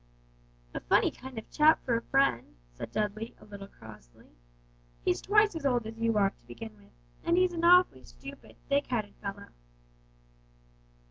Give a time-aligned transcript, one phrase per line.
[0.73, 4.31] "A funny kind of chap for a friend," said Dudley, a little crossly;
[5.05, 6.89] "he's twice as old as you are, to begin with,
[7.23, 9.49] and he's an awfully stupid, thick headed fellow."